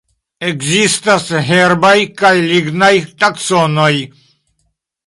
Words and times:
Ekzistas 0.45 1.27
herbaj 1.49 1.93
kaj 2.23 2.33
lignaj 2.49 2.93
taksonoj. 3.21 3.93